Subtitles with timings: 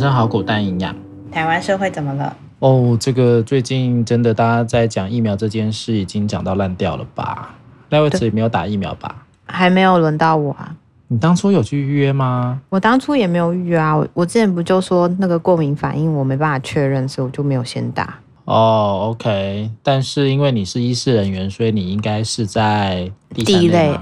[0.00, 0.96] 生好狗蛋营养。
[1.30, 2.34] 台湾社会怎么了？
[2.60, 7.54] 哦，这个最近真的大家在讲疫苗这件事，已经讲到烂掉了吧？
[7.90, 9.26] 赖威慈也没有打疫苗吧？
[9.44, 10.74] 还没有轮到我啊。
[11.08, 12.60] 你当初有去预约吗？
[12.70, 13.94] 我当初也没有预约啊。
[13.94, 18.18] 我我之前不就说那个过敏反应，我没办法确认，所以我就没有先打。
[18.46, 19.70] 哦，OK。
[19.82, 23.98] 但是因为你是医师人员，所以你应该是在第一类。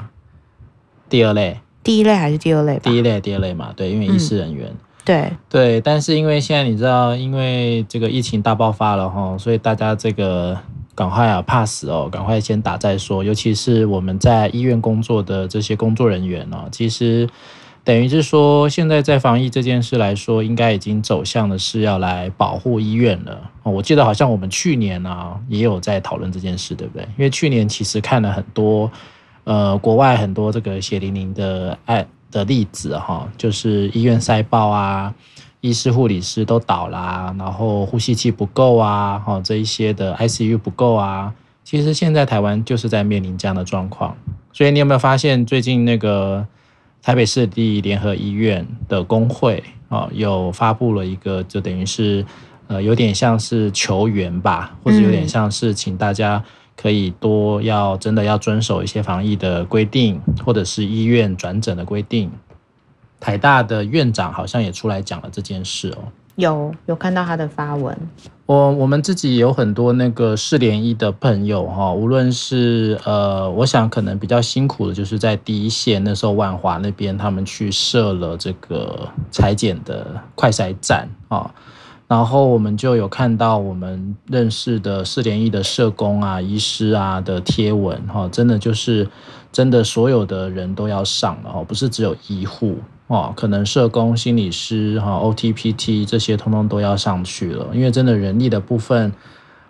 [1.08, 1.58] 第二类。
[1.82, 2.82] 第一类还是第二类吧？
[2.84, 4.68] 第一类，第二类嘛，对，因为医师人员。
[4.68, 4.76] 嗯、
[5.08, 10.54] 对对，但是因为现在你知道，因为这个疫情大爆发了哈，所以大家这个
[10.94, 13.24] 赶快啊，怕死哦，赶快先打再说。
[13.24, 17.26] 尤其是我们在医院工作的这些工作人员呢，其实
[17.82, 23.50] 等于是说，现在在防疫这件事来说，应该已经走向的是要来保护医院了。
[23.62, 27.02] 我记得好像我们去年啊也有在讨论这件事，对不对？
[27.16, 28.90] 因为去年其实看了很多。
[29.44, 35.14] 呃，国外很多这个血淋淋的案的例子哈，就是医院塞爆啊，
[35.60, 41.32] 医师护理师都倒啦，然后呼吸器不够啊，哈，这一些的 ICU 不够啊。
[41.64, 44.16] 其实现在台湾就是在面临这样的状况，
[44.52, 46.46] 所以你有没有发现最近那个
[47.02, 52.24] 台北市立联合医院的工会啊，有发布了一个，就等于是
[52.68, 56.42] 呃，有点像是求援吧，或者有点像是请大家。
[56.80, 62.30] 可以多要真的要遵守一些防疫的规定，或者是医院转诊的规定。
[63.18, 66.04] 台大的院长好像也出来讲了这件事哦。
[66.36, 67.98] 有有看到他的发文。
[68.46, 80.06] 我我们自己有很多那个市联医的朋友哈，无论是呃，我想可能比较辛苦的，就是在第一线那时候万华那边，他们去设了这个裁剪的
[80.36, 81.52] 快筛站啊。
[82.08, 89.06] 然后我们就有看到我们认识的四点一的社工啊、医师啊的贴文哈，真的就是
[89.52, 99.12] 真的所有的人都要上了哈，不是只有医护哦，可能社工、心理师哈、OTPT 这些通通都要上去了，因为真的人力的部分，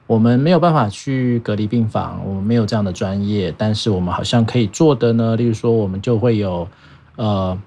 [0.07, 6.69] 我们没有办法去隔离病房，我们没有这样的专业，但是我们好像可以做的呢，例如说我们就会有
[7.17, 7.59] 呃。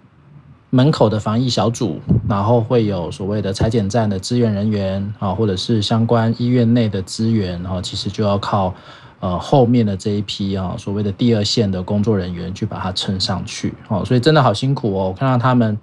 [0.73, 1.99] 门口的防疫小组，
[2.29, 8.73] 然后会有所谓的采检站的支援人员啊，或者是相关医院内的资源，然后其实就要靠
[9.19, 15.09] 呃后面的这一批啊，所谓的第二线的工作人员去把它撑上去哦，所以真的好辛苦哦。
[15.09, 15.77] 我看到他们，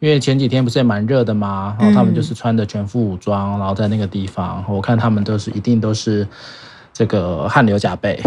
[0.00, 1.74] 因为前几天不是也蛮热的吗？
[1.80, 6.28] 然后他们就是穿着全副武装，然后在那个地方，我看他们都是一定都是。
[6.96, 8.18] 这个汗流浃背，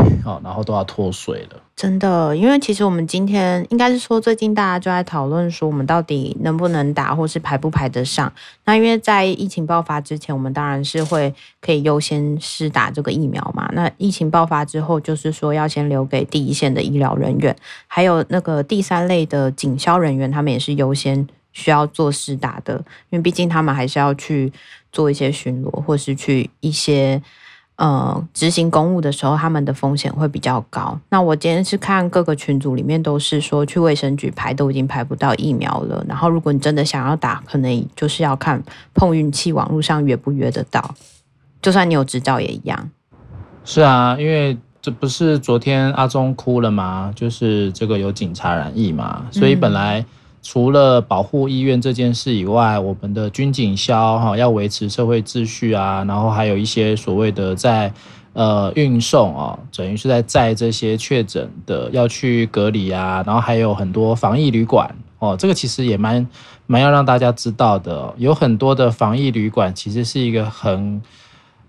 [0.43, 1.59] 然后都要脱水了。
[1.75, 8.31] 真的，因为其实我们今天应该是说，最近大家就在讨论说，我们到底能不能打，或是排不排得上。
[8.65, 13.67] 那因为在疫情爆发之前，我们当然是会可以优先施打这个疫苗嘛。
[13.73, 17.55] 那疫情爆发之后，就是说要先留给第一线的医疗人员，
[17.87, 22.75] 还有那个第三类的警消人员，他们也是优先需要做试打的，
[23.09, 24.53] 因为毕竟他们还是要去
[24.91, 27.19] 做一些巡逻，或是去一些。
[27.79, 30.99] 呃，执行公务的时候，他们的风险会比较高。
[31.09, 36.03] 那我今天是看各个群组里面都是说去卫生局排都已经排不到疫苗了。
[36.05, 38.61] 然后如果你真的想要打，可能就是要看
[38.93, 40.93] 碰运气，网络上约不约得到。
[41.61, 42.89] 就算你有执照也一样。
[43.63, 47.13] 是啊，因为这不是昨天阿忠哭了吗？
[47.15, 50.03] 就是这个有警察染疫嘛，所以本来。
[50.41, 57.91] 除了保护医院这件事以外，我们的军警消哈要维持社会秩序啊，然后还有一些所谓的在
[58.33, 66.25] 呃运送啊，等于是在载这些确诊的要去隔离啊，然后还有很多防疫旅馆哦，这个其实也蛮
[66.67, 71.01] 蛮要让大家知道的，有很多的防疫旅馆其实是一个很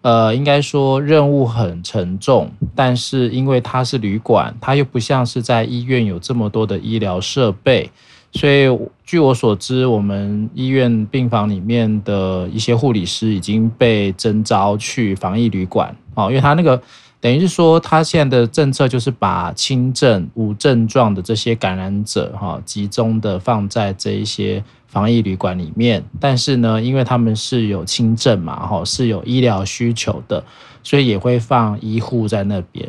[0.03, 7.91] 呃应该说任务很沉重，但是因为它是旅馆，它又不像是在医院有这么多的医疗设备。
[8.33, 8.69] 所以，
[9.05, 16.81] 据我所知，我们医院病房里面的一些护理师已经被征召去防疫旅馆哦，因为他那个
[17.21, 26.05] 等于是说，他现在的政策就是把轻症、无症状的这些感染者哈，集中的放在这一些防疫旅馆里面。
[26.21, 30.45] 但是呢，因为他们是有轻症嘛，哈，是有医疗需求的，
[30.85, 32.89] 所以也会放医护在那边。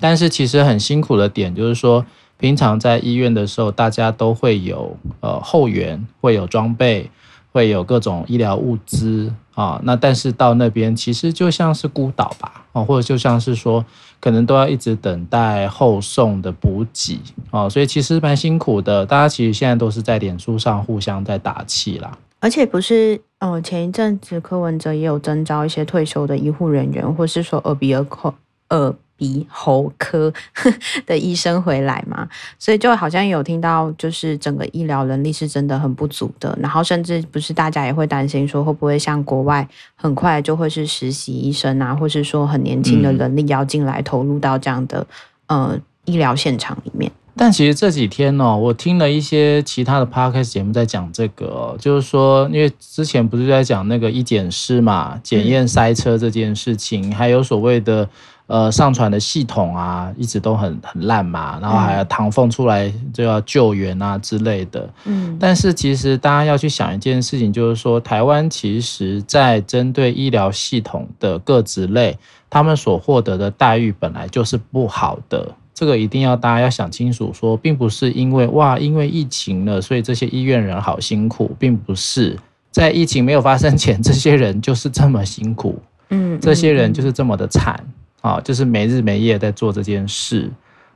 [0.00, 2.04] 但是其实很辛苦的点就是说。
[2.40, 7.10] 平常在医院的时候，大家都会有呃后援，会有装备，
[7.52, 9.78] 会有各种医疗物资啊。
[9.84, 13.84] 那但是到那边其实就像是孤岛吧，啊，或者就像是说，
[14.18, 17.20] 可能都要一直等待后送的补给
[17.50, 17.68] 啊。
[17.68, 19.04] 所以其实蛮辛苦的。
[19.04, 22.16] 大家其实现在都是在脸书上互相在打气啦。
[22.40, 28.34] 而且不是，呃，前一阵子柯文哲也有征召一些退休的医护人员，或是说耳鼻喉科
[28.70, 30.32] 耳鼻喉科
[31.04, 32.26] 的医生回来嘛，
[32.58, 36.58] 所以就好像有听到，就是整个医疗能力是真的很不足的。
[36.58, 45.06] 然后甚至不是大家也会担心说，会不会像国外很快就会是实习医生啊，或是说很年轻的人力要进来投入到这样的、
[45.48, 47.12] 嗯、呃医疗现场里面。
[47.36, 58.08] 但其实这几天呢、哦，我听了一些其他的 podcast 节目在讲这个、哦，就是说，因为之前不是在讲那个医检师嘛，检验塞车这件事情，嗯、还有所谓的。
[58.50, 64.90] 呃，上传的系统啊，一直都很很烂嘛，然后还要唐凤出来就要救援啊之类的。
[65.04, 72.18] 嗯，但是其实大家要去想一件事情，就是说台湾其实在针对医疗系统的各职类，
[72.50, 75.46] 他们所获得的待遇本来就是不好的。
[75.72, 82.36] 这个一定要大家要想清楚，说并不是因为哇，因为疫情了，所以这些医院人好辛苦，并不是
[82.72, 87.80] 在疫情没有发生前，这些人就是这么辛苦，嗯，这些人就是这么的惨。
[88.20, 90.50] 啊，就是没日没夜在做这件事，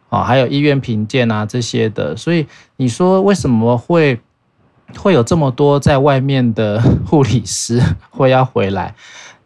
[0.08, 4.20] 啊，还有医院评鉴啊这些的，所以你说为什么会
[4.96, 8.94] 会有这么多在外面的 护理师 会要回来？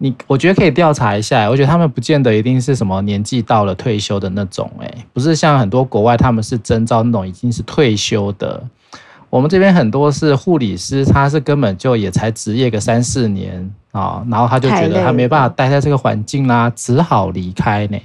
[0.01, 8.63] 你我觉得可以调查一下，我觉得他们不见得一定是什么年纪到了退休的那种，诶，不是像很多国外他们是征召那种已经是退休的。
[9.31, 17.99] 我们这边很多是护理师，他是根本就也才职业个三四年啊，然后他就觉得他没办法待在这个环境啦，只好离开呢。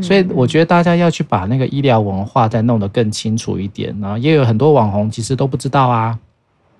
[0.00, 6.18] 所以我觉得大家要去把那个医疗文化再弄得更清楚一点，然后也有很多网红其实都不知道啊。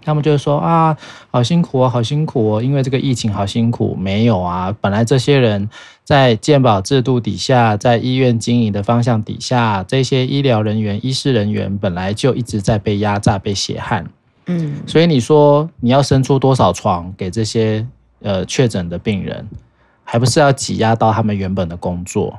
[0.04, 0.96] 他们就说啊，
[1.30, 3.94] 好辛苦哦，好辛苦哦，因为这个疫情好辛苦。
[3.94, 5.68] 没有啊，本来这些人
[6.04, 14.04] 在健保制度底下，在医院经营的方向底下，这些医疗人员、医师人员本来就一直在被压榨、被血汗。
[14.46, 17.86] 嗯，所以你说你要生出多少床给这些
[18.22, 19.46] 呃确诊的病人，
[20.02, 22.36] 还不是要挤压到他们原本的工作？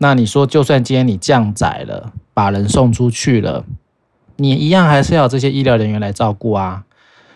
[0.00, 3.64] 那你说，就算今天你降载了，把人送出去了。
[4.40, 6.84] 你一样还是要这些医疗人员来照顾啊，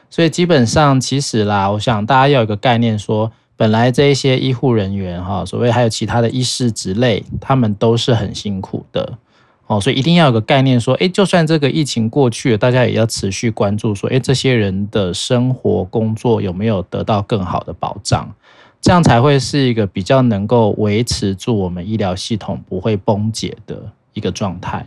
[0.08, 9.18] 所以基本上其实啦，我想大家要有个概念说，本来这一些医护人员哈，所谓还有其他的医师职类，他们都是很辛苦的。
[9.66, 18.32] 哦，所以一定要有个概念说，诶，就算这个疫情过去了，大家也要持续关注说，诶，这些人的生活工作有没有得到更好的保障，
[18.80, 23.80] 这样才会是一个比较能够维持住我们医疗系统不会崩解的
[24.12, 24.86] 一个状态。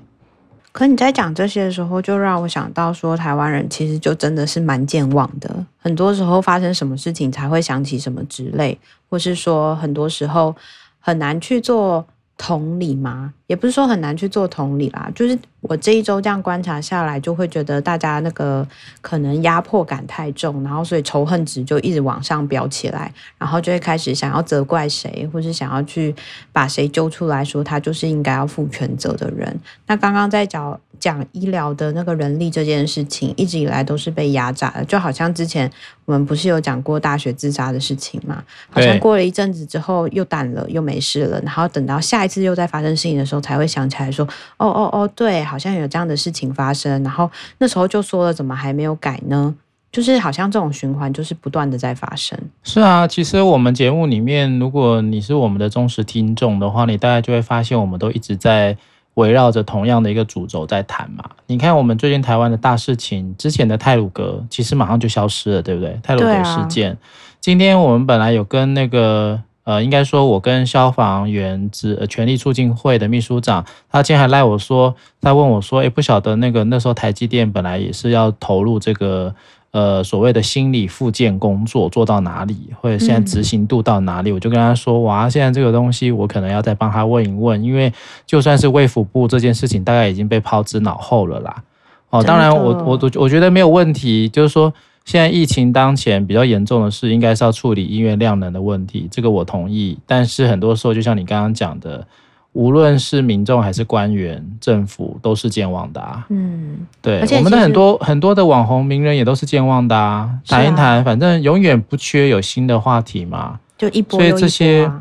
[0.75, 5.65] 可你在讲这些的时候，就让我想到说，台湾人其实就真的是蛮健忘的。
[5.77, 8.77] 很多时候发生什么事情才会想起什么之类，
[9.09, 10.53] 或是说很多时候
[10.99, 12.05] 很难去做
[12.37, 13.33] 同理吗？
[13.47, 18.67] 也不是说很难去做同理啦，就是我这一周这样观察下来，就会觉得大家那个
[19.01, 26.15] 可能压迫感太重，然后所以仇恨值就一直往上飙起来，然后就会开始想要责怪谁，或是想要去
[26.51, 29.59] 把谁揪出来说他就是应该要负全责的人。
[29.85, 35.71] 那刚刚在讲讲医疗的那个人力这件事情，一直以来都是被压榨的，就好像之前
[36.05, 38.43] 我们不是有讲过大学自杀的事情嘛？
[38.71, 43.34] 好像过了一阵子之后又淡了，又没事了，然后等到下一次又在发生事情的时候。
[43.39, 44.25] 才会想起来说，
[44.57, 49.55] 哦哦哦，对，好像有这样的事情发生，然后那时候就说了，怎么还没有改呢？
[49.91, 52.37] 就是好像这种循环就是不断的在发生。
[52.63, 58.75] 是啊，其实我们节目里面，如果你是我们的忠实听众的话，你大概就会发现，我们都一直在
[59.13, 61.23] 围绕着同样的一个主轴在谈嘛。
[61.47, 65.97] 你看，我们最近台湾的大事情，之前的泰鲁格其实马上就消失了，对不对？
[66.03, 66.97] 泰鲁格事件，啊、
[67.39, 69.41] 今天我们本来有跟那个。
[69.65, 79.33] 呃，应该说，我跟消防员之权力促进会的秘书长，他今天还赖我说，他问我说，诶，不晓得那个那时候台积电本来也是要投入这个
[79.71, 84.29] 呃所谓的心理复健工作做到哪里，或者现在执行度到哪里？
[84.29, 87.91] 嗯、我就跟他说，哇，现在这个东西我可能要再帮他问一问，因为
[88.27, 91.63] 就算是卫福部这件事情，大概已经被抛之脑后了啦。
[92.11, 94.71] 哦，当然我我我我觉得没有问题，就是说。
[95.05, 99.95] 现在疫情当前比较严重的是，应该是要处理医院量能的问题，这个我同意。
[100.07, 102.05] 但是很多时候，就像你刚刚讲的，
[102.53, 106.25] 无论是民众还是官员、政府，都是健忘的啊。
[106.29, 110.27] 嗯，对，我们的很多很多的网红名人也都是健忘的啊。
[110.47, 113.59] 谈一谈，反正永远不缺有新的话题嘛。
[113.77, 114.39] 就一波又一波啊。
[114.39, 114.91] 所以这些，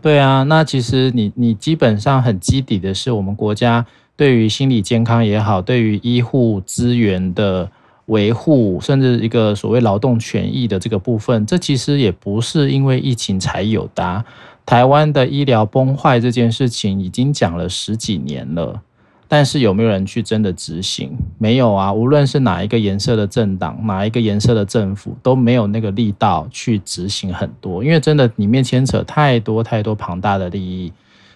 [0.00, 3.84] 对啊，那其实你你基本上很基底的是，我们国家
[4.16, 7.70] 对于心理健康也好，对于医护资源的。
[8.06, 14.24] 维护甚至一个所谓劳动权益的这个部分，这其实也不是因为疫情才有的。
[14.64, 18.80] 台湾的医疗崩坏这件事情已经讲了十几年了，
[19.28, 21.16] 但是有没有人去真的执行？
[21.38, 21.92] 没有啊。
[21.92, 30.92] 无论是哪一个颜色的政党，哪一个颜色的政府，都没有那个力道去执行很多，因为真的里面牵扯太多太多庞大的利益。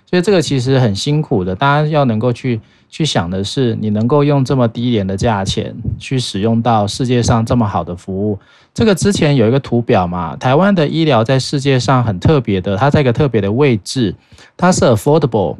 [0.07, 2.61] 所以这个其实很辛苦的，大家要能够去
[2.91, 8.39] 去想的是，你能够用这么低廉的价钱去使用到世界上这么好的服务。
[8.75, 14.15] 这个之前有一个图表嘛，台湾的医疗在世界上很特别的，它在一个特别的位置，
[14.57, 15.57] 它是 affordable，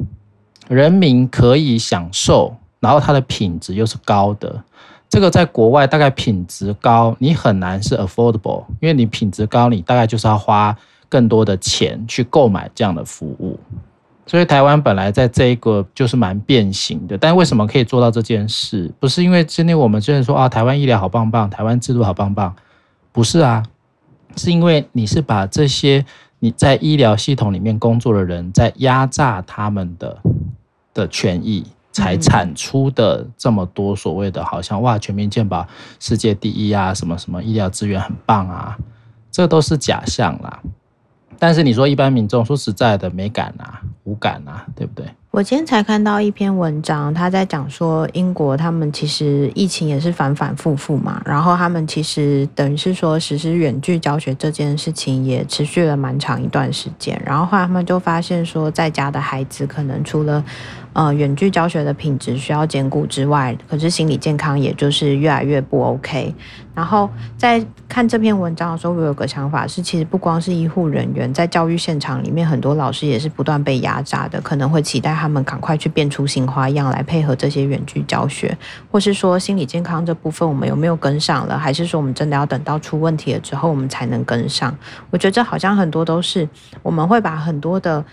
[0.67, 4.63] 人民可以享受，然后它的品质又是高的。
[5.09, 10.75] 这个在国外大概品质高，你很难是 affordable，因为你品质高，你大概就是要花
[11.09, 13.59] 更多的钱去购买这样的服务。
[14.31, 18.89] 所以台湾本来在这一个就是蛮变形的，但为什么可以做到这件事？
[18.97, 22.55] 不是因为今天我们真的说啊，台湾医疗好棒棒，台湾制度好棒棒，
[23.11, 23.61] 不是啊，
[24.37, 26.05] 是因为你是把这些
[26.39, 30.17] 你在医疗系统里面工作的人在压榨他们的
[30.93, 31.65] 的权益。
[31.93, 35.67] 才产出的这么多所谓的，好像哇，全民健保
[35.99, 38.77] 世界第一啊，什么什么医疗资源很棒啊，
[39.29, 40.61] 这都是假象啦。
[41.41, 45.03] 但是你说一般民众说实在的没感啊，无感啊，对不对？
[45.31, 60.43] 我今天才看到一篇文章，他在讲说英国他们其实疫情也是反反复复嘛，然后他们其实等于是说实施远距教学这件事情也持续了蛮长一段时间，然后后来他们就发现说在家的孩子可能除了
[60.93, 66.33] 呃远距教学的品质需要兼顾之外，可是心理健康也就是越来越不 OK。
[66.73, 78.57] 然后在看这篇文章的时候，我有个想法是，其实不光是医护人员，在教育现场里面，很多老师也是不断被压榨的，可能会期待他们赶快去变出新花样来配合这些远距教学，
[78.89, 84.75] 或是说心理健康这部分我们有没有跟上了，还是说我们真的要等到出问题了之后我们才能跟上？
[85.09, 86.47] 我觉得这好像很多都是
[86.81, 88.03] 我们会把很多的。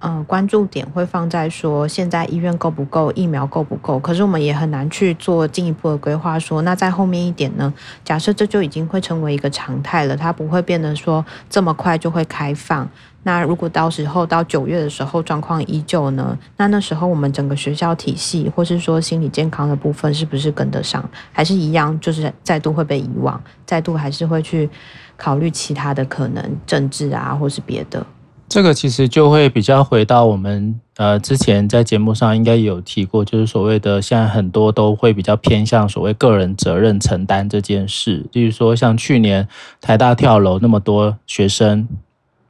[0.00, 6.38] 嗯，关注点会放在说现在医院够不够，疫苗够不够，可是我们也很难去做进一步的规划。
[6.38, 7.74] 说那在后面一点呢？
[8.04, 12.88] 假设这就已经会成为一个常态了，它不会变得说这么快就会开放。
[13.24, 16.38] 那如果到时候到九月的时候状况依旧呢？
[16.56, 21.06] 那那时候我们整个学校体系或是说心理健康的部分是不是跟得上？
[21.32, 24.70] 还是一样，就是再度会被遗忘，再度还是会去
[25.16, 28.06] 考虑其他的可能，政治啊，或是别的。
[28.48, 38.24] 这个其实就会比较回到我们呃之前在节目上应该有提过，就是所谓的现在很多都会比较偏向所谓个人责任承担这件事。
[38.32, 39.46] 例如说像去年
[39.82, 41.86] 台大跳楼那么多学生，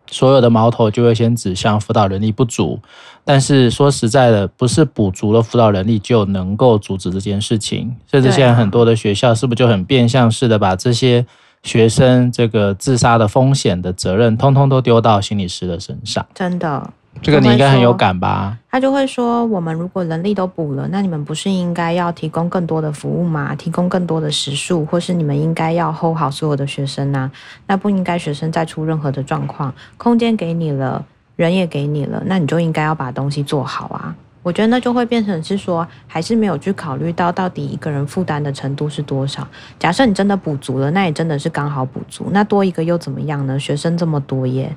[0.08, 2.78] 所有的矛头就会先指向辅导能力不足。
[3.24, 7.96] 但是说实在的，不是补足了辅导能力就能够阻止这件事情。
[8.10, 11.26] 甚至现在很多的学校是不是就很变相式的把这些。
[11.62, 16.24] 学生这个自杀的风险的责任，通通都丢到心理师的身上。
[16.34, 18.56] 真的，这个你应该很有感吧？
[18.70, 23.54] 他就会说，我们如果人力都补了，那你们不是应该要提供更多的服务吗？
[23.54, 27.30] 提供更多的时数，或是你们应该要 hold 好所有的学生啊？
[27.66, 31.04] 那不应该学生再出任何的状况，空间给你了，
[31.36, 34.14] 人也给你了，那你就应该要把东西做好啊。
[34.48, 39.46] 我觉得那就会变成是说，还是没有去考虑到到底一个人负担的程度是多少。
[39.78, 42.30] 假设你真的补足了，那也真的是刚好补足。
[42.32, 43.60] 那多一个又怎么样呢？
[43.60, 44.74] 学生这么多耶。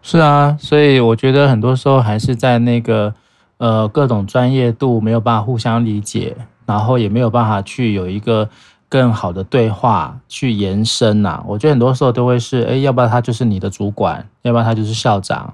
[0.00, 3.14] 是啊，所以我觉得很多时候还是在那个
[3.58, 6.34] 呃各种专业度没有办法互相理解，
[6.64, 8.48] 然后也没有办法去有一个
[8.88, 15.52] 更好的对话去延伸呐、我觉得很多时候都会是，诶，要不然他就是你的主管，要不然他就是校长。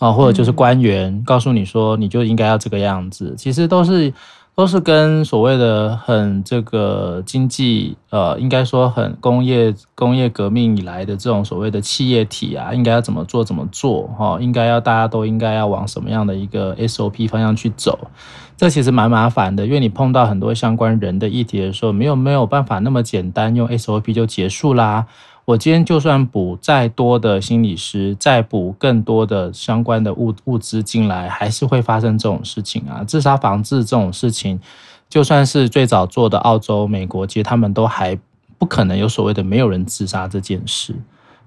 [0.00, 4.12] 啊，或者就是官员告诉你说，你就应该要这个样子，其实都是
[4.56, 18.08] 都是跟所谓的很这个经济，呃，应该说很工业工业革命以来的这种所谓的企业体啊，应该要怎么做怎么做，哈，应该要大家都应该要往什么样的一个 SOP 方向去走，
[18.56, 25.06] 这其实蛮麻烦的，因为你碰到很多相关人的议题的时候，没有没有办法那么简单用 SOP 就结束啦。
[25.50, 33.02] 我今天就算补再多的心理师，再补更多的相关的物物资进来，还是会发生这种事情啊！
[33.02, 34.60] 自杀防治这种事情，
[35.08, 38.16] 就算是最早做的澳洲、美国，其实他们都还
[38.58, 40.94] 不可能有所谓的没有人自杀这件事。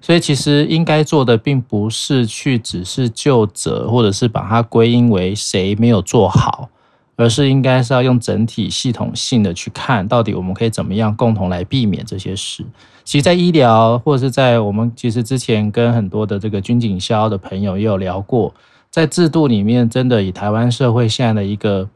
[0.02, 6.68] 所以其实应该做的，并不是去只是究责，或者是把它归因为谁没有做好。
[7.16, 12.64] 而是应该是要用整体系统性的去看，到底我们可以怎么样共同来避免这些事。
[13.04, 18.54] 其实，在医疗或者是在我们其实之前跟很多的这个军警消的朋友也有聊过，
[18.90, 21.88] 在制度里面，真的以台湾社会现在的一个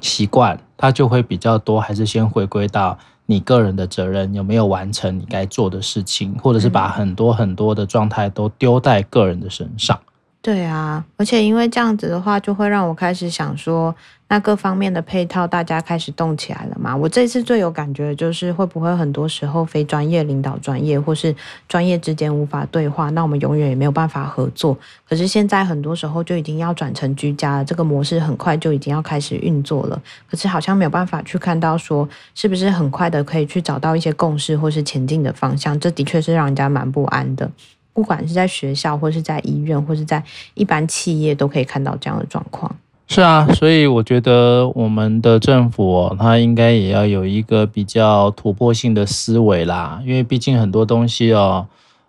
[0.00, 9.98] 习惯，它就会比较多，还是先回归到你个人的责任有没有完成你该做的事情，或者是把很多很多的状态都丢在个人的身上。
[10.42, 13.92] 对啊，而且因为这样子的话，就会让我开始想说，
[14.28, 16.96] 那各方面的配套大家开始动起来了嘛。
[16.96, 21.34] 我这次最有感觉的就是，会不会很多时候非专业领导专业，或是
[21.68, 24.76] 专业之间无法对话，那我们永远也没有办法合作。
[25.08, 30.02] 可是现在很多时候就已经要转成居家了，这个模式很快就已经要开始运作了。
[30.28, 35.78] 可是好像没有办法去看到说，是不是很快的可以去找到一些共识或是前进的方向。
[35.78, 37.48] 这的确是让人家蛮不安的。
[37.92, 40.22] 不管是在学校，或是在医院，或是在
[40.54, 42.74] 一般企业，都可以看到这样的状况。
[43.08, 50.02] 是啊，所以我觉得我们的政府哦，它应该也要有一个比较突破性的思维啦。
[50.04, 51.66] 因为毕竟很多东西哦，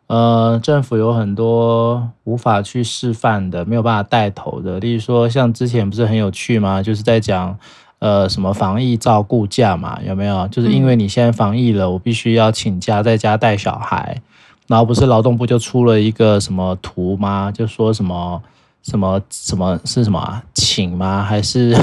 [0.07, 4.79] 呃，政府有很多无法去示范的，没有办法带头的。
[4.79, 6.81] 例如说，像之前不是很有趣吗？
[6.81, 7.57] 就是在讲
[7.99, 10.47] 呃什么防疫照顾假嘛，有没有？
[10.47, 14.19] 就是因为你现在防疫了，我必须要请假在家带小孩。
[14.67, 17.49] 然后不是劳动部就出了一个什么图吗？
[17.53, 18.41] 就说什么
[18.87, 20.41] 什么什么是什么啊？
[20.53, 21.21] 请吗？
[21.21, 21.75] 还是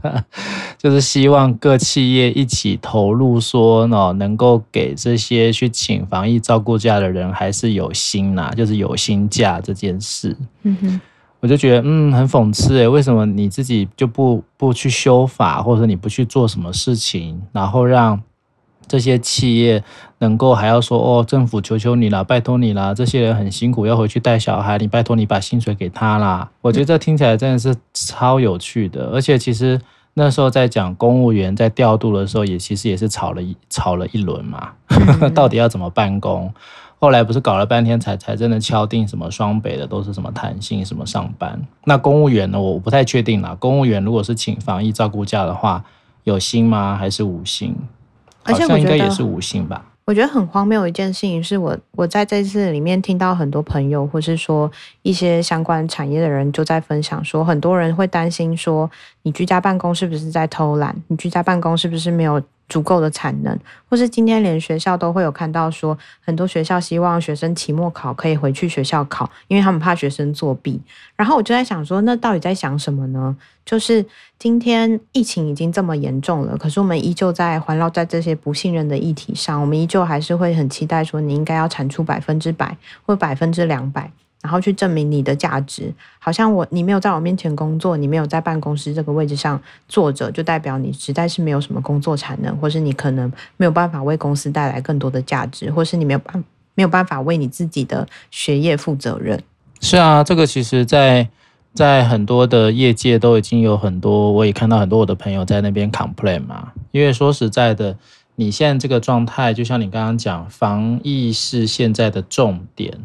[0.76, 10.36] 就是希望各企业一起投入说，说能够给这些去请防疫照顾假的人还是有薪呐，就是有薪假这件事。
[10.64, 11.00] 嗯哼，
[11.40, 18.20] 我就觉得嗯很讽刺诶，为什么你自己就不不去修法，或者你不去做什么事情，然后让
[18.88, 19.82] 这些企业
[20.18, 26.48] 能够还要说哦，政府求求你了，拜托你了，这些人很辛苦要回去带小孩，你拜托你把薪水给他啦。
[26.60, 29.80] 我觉得这听起来真的是超有趣的，而且其实
[30.14, 34.72] 那时候在讲公务员在调度的时候，也其实也是吵了一吵了一轮嘛，
[35.34, 36.52] 到底要怎么办公？
[36.98, 41.60] 后来不是搞了半天才才真的敲定什么双北的都是什么弹性什么上班。
[41.84, 42.58] 那公务员呢？
[42.58, 43.54] 我不太确定啦。
[43.60, 45.84] 公务员如果是请防疫照顾假的话，
[46.24, 46.96] 有薪吗？
[46.96, 47.76] 还是无薪？
[48.46, 49.84] 而且我觉得也是无薪吧。
[50.06, 54.70] 我觉得很荒谬的一件事情是我我在这次里面听到很多朋友，或是说
[55.02, 58.88] 一些相关产业的人就在分享说，很多人会担心说，
[59.26, 60.94] 你居家办公是不是在偷懒？
[61.08, 62.40] 你居家办公是不是没有？
[62.68, 63.56] 足够的产能，
[63.88, 70.80] 或是今天连学校都会有看到说，很多学校希望学生期末考可以回去学校考，因为他们怕学生作弊。
[71.14, 73.36] 然后我就在想说，那到底在想什么呢？
[73.64, 74.04] 就是
[74.36, 84.10] 今天疫情已经这么严重了，可是我们依旧在环绕在这些不信任的议题上，我们依旧还是会很期待说，你应该要产出百分之百或百分之两百。
[84.42, 96.44] 然后去证明你的价值，好像我你没有在我面前工作，你没有在办公室这个位置上坐着，就代表你实在是没有什么工作产能，或是你可能没有办法为公司带来更多的价值，或是你没有办
[96.74, 99.42] 没有办法为你自己的学业负责任。
[99.80, 101.28] 是啊，这个其实在
[101.74, 107.96] 在很多的业界都已经有很多，我也看到很多我的朋友在那边 complain 嘛，因为说实在的，
[108.36, 112.96] 你现在这个状态，就像你刚刚讲，防疫是现在的重点。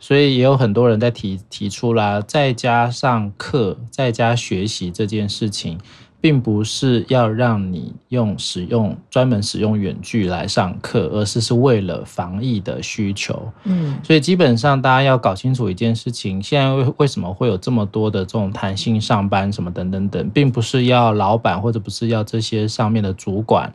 [0.00, 5.78] 所以也有很多人在提提出啦，在家上课、在家学习这件事情，
[6.20, 13.52] 并不是要让你用使用专门使用远距来上课，而是是为了防疫的需求。
[13.64, 23.72] 嗯，所以基本上大家要搞清楚一件事情：现在为为什么会有这么多的这种弹性上班什么等等等，并不是要老板或者不是要这些上面的主管。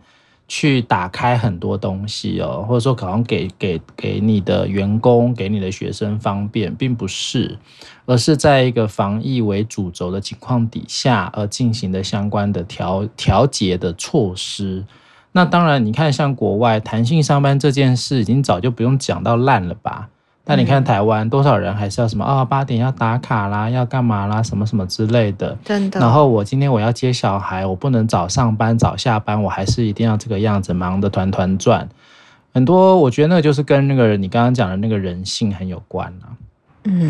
[0.47, 7.57] 去打开很多东西哦，或者说可能给给给你的员工、给你的学生方便，并不是，
[8.05, 14.85] 而是在一个防疫为主轴的情况底下而进行的相关的调调节的措施。
[15.31, 20.09] 那当然，你看像国外弹性上班这件事，已经早就不用讲到烂了吧。
[20.47, 22.45] 但你看台湾多少人还是要什么啊？
[22.45, 24.43] 八点要打卡啦，要干嘛啦？
[24.43, 25.57] 什么什么之类的。
[25.65, 25.99] 真的。
[25.99, 31.89] 然后我今天我要接小孩，我不能早上班早下班，我还是一定要这个样子，忙得团团转。
[32.53, 36.29] 很多我觉得那个就是跟那个你刚刚讲的那个人性很有关啊。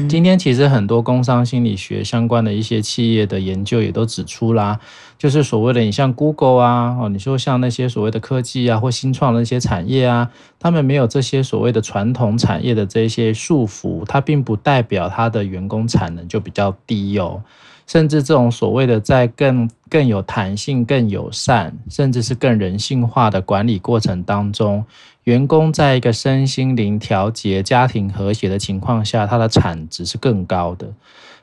[0.07, 4.79] 今天其实很多工商心理学相关的一些企业的研究也都指出啦，
[5.17, 17.41] 就是所谓的你像 Google 啊，哦，你说像那些所谓的科技啊或新创的一些产业啊，他们没有这些所谓的传统产业的这些束缚，它并不代表它的员工产能就比较低哦。
[17.87, 24.83] 甚至这种所谓的在更更有弹性、更友善，甚至是更人性化的管理过程当中，
[25.25, 30.87] 员工在一个身心灵调节、家庭和谐的情况下，他的产值是更高的。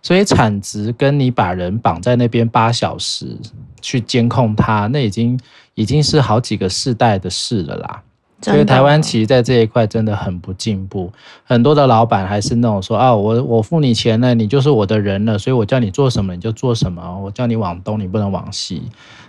[0.00, 3.36] 所以产值跟你把人绑在那边八小时
[3.80, 5.38] 去监控他，那已经
[5.74, 8.02] 已经是好几个世代的事了啦。
[8.40, 11.12] 所以台湾其实在这一块真的很不进步，
[11.44, 18.82] 很多的老板还是那种说啊，我我付你钱了，你就是我的人了，所以我叫你做什么你就做什么，我叫你往东你不能往西，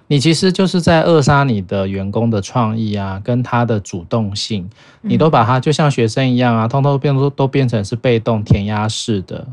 [0.08, 4.70] 你其实就是在扼杀你的员工的创意啊，跟他的主动性，
[5.02, 9.48] 你都把他就像学生一样啊，通通变都都变成是被动填鸭式的，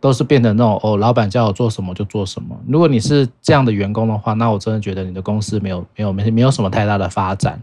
[0.00, 2.58] 都是变成那种哦，老板叫我做什么就做什么。
[2.66, 7.62] 如果你是这样的员工的话，那我真的觉得你的公司没有没有没没有什么太大的发展，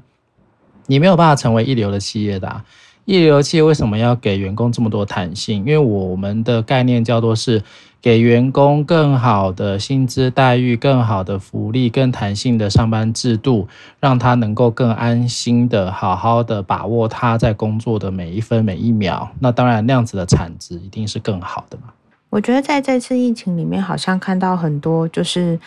[0.86, 2.63] 你没有办法成为一流的企业的啊。
[3.08, 5.60] 一流企业为什么要给员工这么多弹性？
[5.60, 7.63] 因为我们的概念叫做是
[8.02, 13.65] 给员工更好的薪资待遇、更好的福利、更弹性的上班制度，
[14.02, 19.30] 让他能够更安心的好好的把握他在工作的每一分每一秒。
[19.39, 21.86] 那当然，那样子的产值一定是更好的嘛。
[22.30, 25.58] 我觉得在这次疫情里面，好像看到很多就是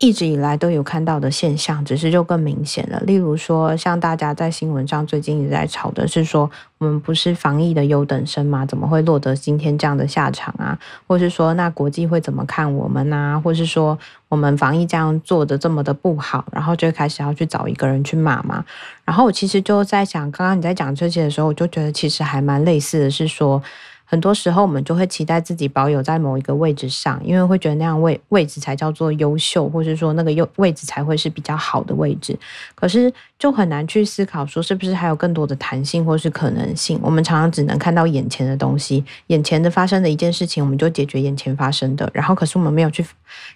[0.00, 2.98] 一直以来都有看到的现象，只是就更明显了。
[3.00, 8.64] 例如说，像大家在新闻上最近一直在吵的是说，我们不是防疫的优等生吗？
[8.64, 10.78] 怎么会落得今天这样的下场啊？
[11.06, 13.38] 或是说，那国际会怎么看我们啊？
[13.38, 13.98] 或是说，
[14.30, 18.64] 我们防疫这样做的这么的不好，然后就开始要去找一个人去骂嘛？
[19.04, 23.62] 然后我其实就在想，刚刚你在讲这些的时候，我就觉得其实还蛮类似的是说。
[24.10, 32.36] 很多时候，我们就会期待自己保有在某一个位置上，因为会觉得那样位位置才叫做优秀，或是说那个优位置才会是比较好的位置。
[32.74, 36.98] 可是就很难去思考说，是不是还有更多的弹性或是可能性？
[37.00, 42.10] 我们常常只能看到眼前的东西，眼前的发生的一件事情，我们就解决眼前发生的。
[42.12, 43.06] 然后，可是我们没有去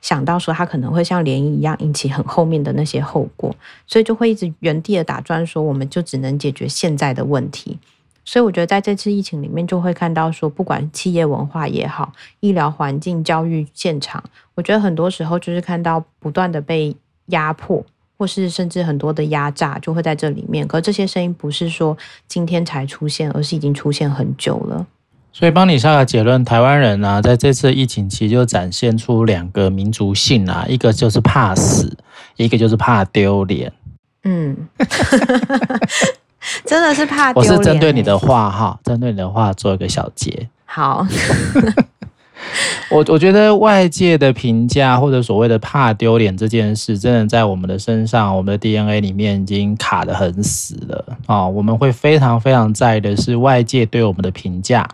[0.01, 3.53] 想到说，它可能会像涟漪一样引起很后面的那些后果，
[3.89, 7.77] 所以就会一直原地的打转，说我们就只能解决现在的问题。
[8.25, 17.85] 所以我觉得在这次疫情里面，就会看到说，不管企业文化也好，医疗环境、教育现场，我觉得很多时候就是看到不断的被压迫，
[18.17, 20.67] 或是甚至很多的压榨，就会在这里面。
[20.67, 24.87] 可这些声音不是说今天才出现，而是已经出现很久了。
[25.31, 31.95] 所以帮你下个结论，台湾人啊，在这次疫情期就展现出两个民族性啊，一个就是怕死，
[32.37, 33.73] 一个就是怕丢脸。
[34.23, 34.57] 嗯。
[36.65, 37.53] 真的是怕丢脸。
[37.53, 40.49] 我是针对你的话哈，针对你的话做一个小结。
[40.65, 41.07] 好，
[42.91, 51.47] 我我觉得外界的评价或者所谓的怕丢脸这件事，真的在我们的身上，我们的 DNA 里面已经卡得很死了啊！
[51.47, 54.89] 我们会非常非常在意的是外界对我们的评价，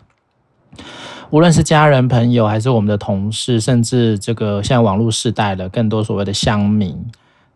[1.30, 6.96] 无论是家人、朋友，还是我们的同事，甚至这个现在网络时代的更多所谓的乡民。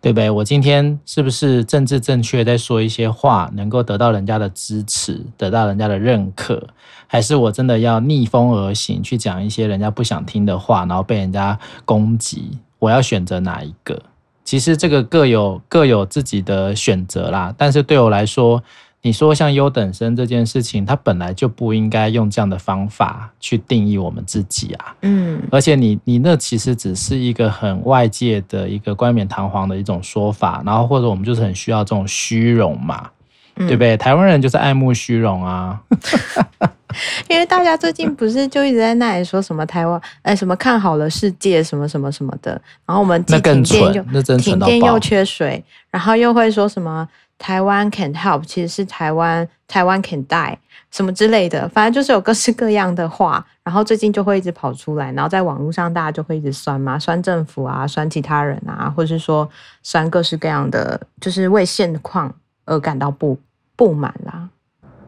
[0.05, 0.29] 对不对？
[0.29, 6.63] 我今天是不是政治正确，在说一些话，能够得到人家的支持，得到人家的认可，
[7.07, 12.59] 还是我真的要逆风而行，去讲一些人家不想听的话，然后被人家攻击？
[12.79, 13.99] 我要选择哪一个？
[14.45, 17.55] 其实这个各有各有自己的选择啦。
[17.57, 18.63] 但是对我来说，
[19.07, 24.97] 你说像优等生这件事情，它本来就不应该用这样的方法去定义我们自己啊。
[25.03, 33.11] 嗯，而且你你那其实只是一个很外界的一个冠冕堂皇的一种说法，然后或者我们就是很需要这种虚荣嘛，
[33.57, 33.95] 嗯、对不对？
[33.95, 35.79] 台湾人就是爱慕虚荣啊。
[37.29, 42.53] 因为大家最近不是就一直在那里说什么台湾哎什么看好了世界什么什么什么的，
[42.87, 47.07] 然后我们停电又停电又缺水，然后又会说什么。
[47.45, 50.57] 台湾 can help，其实是台湾台湾 can die，
[50.91, 59.47] 什么之类的，反正就是有各式各样的话，然后最近就会一直跑出来，然后在网络上大家就会一直酸嘛，酸政府啊，酸其他人啊，或是说
[59.83, 63.39] 酸各式各样的，就是为现况而感到不
[63.77, 64.49] 不满啦。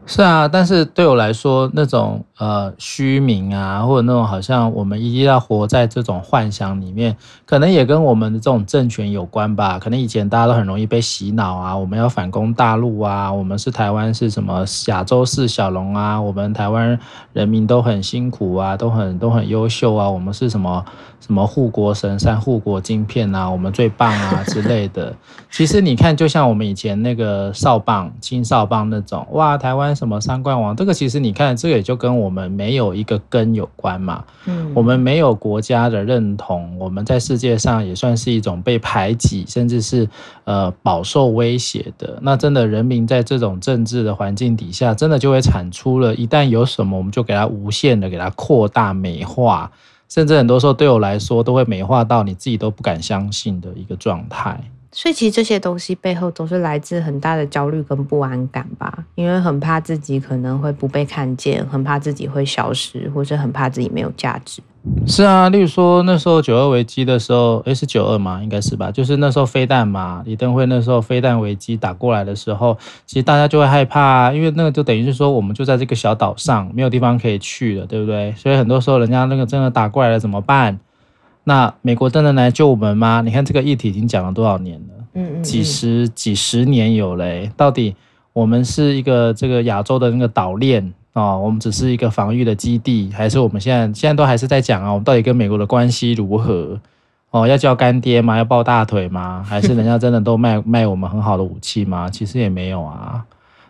[0.09, 7.13] 是啊，但是对我来说，那种呃虚名啊，或者那种好像我们一定要活在这种幻想里面，
[7.45, 9.77] 可能也跟我们的这种政权有关吧。
[9.77, 16.97] 可能以前大家都很容易被洗脑啊，我们要反攻大陆啊，我们是台湾是什么亚洲四小龙啊，我们台湾
[17.33, 20.85] 人民都很辛苦啊，都很都很优秀啊，我们是什么
[21.19, 25.13] 什么护国神山、护国晶片啊，我们最棒啊之类的。
[25.51, 29.96] 其实你看，就像我们以前那个少棒、青少棒那种，哇，台湾。
[29.97, 30.75] 什么三冠王？
[30.75, 34.23] 这个其实你看，这个也就跟我们没有一个根有关嘛。
[34.45, 40.07] 嗯，我们没有国家的认同，我们在世界上也算是一种被排挤，甚至是
[40.43, 42.19] 呃饱受威胁的。
[42.21, 49.71] 那真的人民在这种政治的环境底下，真的就会产出了，一旦有什么，我们就给它无限的给它扩大美化，
[50.07, 54.61] 甚至很多时候对我来说，都会美化到你自己都不敢相信的一个状态。
[54.97, 64.59] 所以其实这些东西背后都是来自很大的焦虑跟不安感吧，因为很怕自己可能会不被看见，很怕自己会消失，或者很怕自己没有价值。
[65.05, 68.41] 是啊，例如说那时候九二危机的时候，诶，是九二吗？
[68.41, 68.89] 应该是吧。
[68.89, 78.33] 就是那时候飞弹嘛，李登辉那时候飞弹危机打过来的时候，其实大家就会害怕，因为那个就等于是说我们就在这个小岛上，没有地方可以去了，对不对？
[78.35, 80.79] 所以很多时候人家那个真的打过来了怎么办？
[81.47, 83.21] 那美国真的来救我们吗？
[83.23, 84.93] 你看这个议题已经讲了多少年了？
[85.13, 87.49] 嗯，嗯，嗯，几十几十年有嘞。
[87.55, 87.95] 到底
[88.33, 96.77] 我们是一个这个亚洲的那个岛链哦，我们只是一个防御的基地，还是我们现在现在都还是在讲啊，我们到底跟美国的关系如何？
[97.31, 98.35] 哦，要叫干爹吗？
[98.35, 99.41] 要抱大腿吗？
[99.47, 102.09] 还是人家真的都卖卖我们很好的武器吗？
[102.09, 103.23] 其实也没有啊。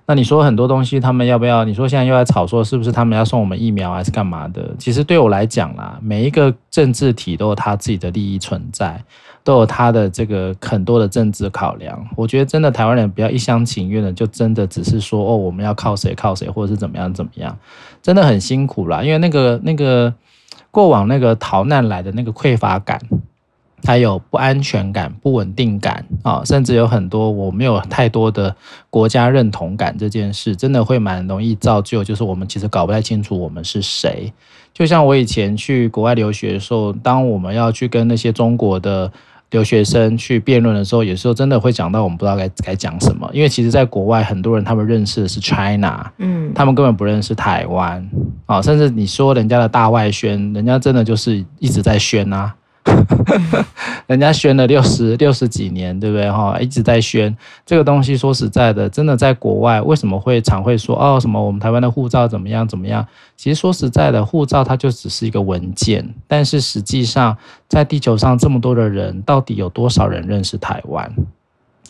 [0.09, 1.65] 那你说很多东西，他们要不要？
[1.65, 4.73] 你说现在又在吵说是不是他们要送我们疫苗还是干嘛的？
[4.79, 9.03] 其实对我来讲啦，每一个政治体都有他自己的利益存在，
[9.43, 12.01] 都有他的这个很多的政治考量。
[12.15, 17.57] 我觉得真的台湾人不要一厢情愿的，就真的只是说哦，我们要靠谁靠谁，或者是怎么样怎么样，
[18.01, 19.03] 真的很辛苦啦。
[19.03, 20.13] 因为那个那个
[20.71, 22.97] 过往那个逃难来的那个匮乏感。
[23.85, 28.53] 还有不安全感、不稳定感啊，甚至有很多我没有太多的
[28.89, 34.33] 国家认同感，这件事真的会蛮容易造就，就是我们其实搞不太清楚我们是谁。
[34.73, 39.11] 就像我以前去国外留学的时候，当我们要去跟那些中国的
[39.51, 48.07] 留学生去辩论的时候，有时候真的会讲到我们不知道该该讲什么，因为其实在国外很多人他们认识的是 China，嗯，他们根本不认识台湾
[48.45, 52.53] 啊，甚至你说人家的大外宣，人家真的就是一直在宣啊。
[54.07, 56.31] 人家宣了六十六十几年，对不对？
[56.31, 58.17] 哈，一直在宣这个东西。
[58.17, 63.05] 说实在的，真的在国外，为什么会常会说哦什么我们台湾的护照怎么样怎么样？
[63.35, 71.11] 其实说实在的，护照它就只是一个文件，但是实际上在地球上这么多的人，到底有多少人认识台湾？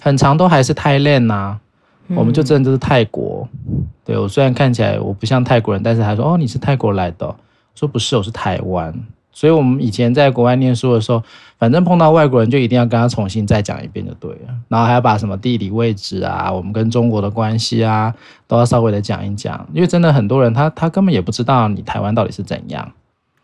[0.01, 1.57] 很长都还是泰恋呐，
[2.09, 3.47] 我们就真的就是泰国。
[4.03, 7.35] 对，我虽然看起来我不像泰国人，但是他说哦你是泰国来的，
[7.75, 8.93] 说不是，我是台湾。
[9.37, 11.21] 所以，我们以前在国外念书的时候，
[11.59, 18.11] 反正碰到外国人就一定要跟他重新再讲一遍就对了，然后还要把什么地理位置啊，我们跟中国的关系啊，
[18.47, 22.91] 都要稍微的讲一讲，因为真的很多人他他根本也不知道你台湾到底是怎样。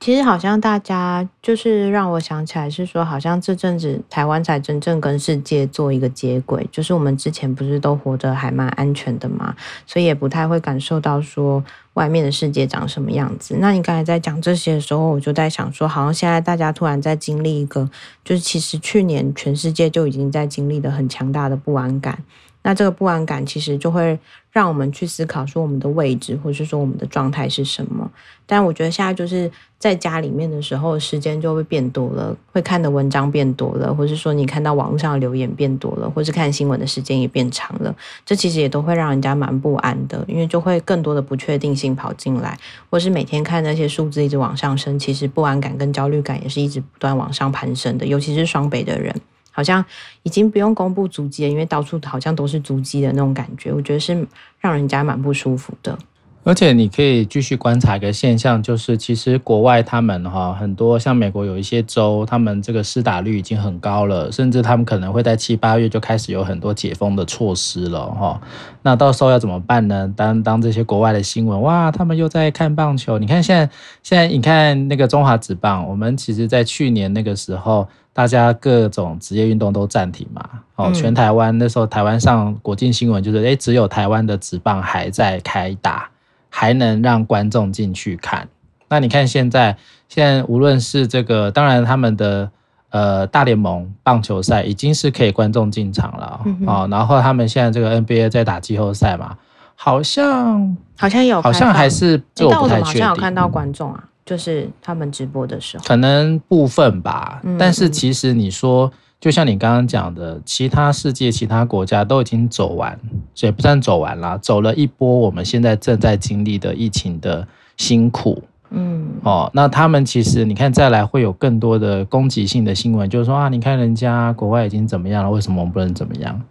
[0.03, 9.55] 其实好像大家就是让我想起来是说，好像这阵子台湾才真正跟世界做一个接轨，就是我们之前不是都活得还蛮安全的嘛，
[9.87, 11.63] 所以也不太会感受到说
[11.93, 13.55] 外面的世界长什么样子。
[13.61, 17.89] 那你刚才在讲这些的时候，我就在想说，好像现在大家突然在经历一个，
[18.25, 22.21] 就是其实去年全世界就已经在经历的很强大的不安感。
[22.65, 24.19] 那这个不安感其实就会
[24.53, 28.09] 让我们去思考说我们的位置，或是说我们的状态是什么。
[28.45, 37.95] 但我觉得现在就是在家里面的时候，时间就会变多了，会看的文章变多了，或是说你看到网络上的留言变多了，或是看新闻的时间也变长了。
[38.23, 42.55] 这其实也都会让人家蛮不安的，因为就会更多的不确定性跑进来，
[42.91, 49.19] 或是每天看那些数字一直往上升，其实不安感跟焦虑感也是一直不断往上攀升的，尤其是双北的人。
[49.53, 49.85] 好像
[50.23, 54.27] 已经不用公布足迹了，因为到处好像都是足迹的那种感觉，我觉得是
[54.59, 55.97] 让人家蛮不舒服的。
[56.45, 68.41] 而且你可以继续观察一个现象，就是其实国外他们哈很多像美国有一些州，他们这个施打率已经很高了，甚至他们可能会在七八月就开始有很多解封的措施了哈。
[68.81, 70.11] 那到时候要怎么办呢？
[70.17, 73.69] 当当这些国外的新闻哇，他们又在看棒球，你看现在
[74.03, 80.43] 现在你看那个中华职棒，我们其实在去年那个时候，大家各种职业运动都暂停嘛，
[80.75, 86.09] 哦，全台湾那时候台湾上国际新闻就是诶，只有台湾的职棒还在开打。
[86.55, 88.47] 还能让观众进去看，
[88.87, 89.75] 那你看现在，
[90.07, 92.51] 现在无论是这个，当然他们的
[92.91, 99.35] 呃大联盟棒球赛已经是可以观众进场了啊、嗯哦，然后他们现在这个 NBA 在打季后赛嘛，
[99.73, 108.93] 好像好像有，好像还是就我不太确定，好像有看到观众啊，就是他们直播的时候，可能部分吧，但是其实你说。
[109.23, 112.99] 就像你刚刚讲的，其他世界、其他国家都已经走完，
[113.33, 118.43] 所以不算走完了，走了一波我们现在正在经历的疫情的辛苦。
[118.71, 126.41] 嗯，哦，那他们其实你看，再来会有更多的攻击性的新闻，就是说啊，你看人家国外已经怎么样了，为什么我们不能怎么样？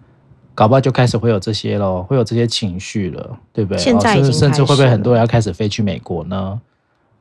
[0.55, 3.79] 搞不好就开始会有这些咯，会有这些情绪了，对不对？
[3.79, 4.15] 现在。
[4.33, 6.59] 甚至会不会很多人要开始飞去美国呢？